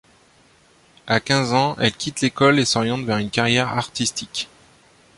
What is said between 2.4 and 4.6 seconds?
et s'oriente vers une carrière artistique.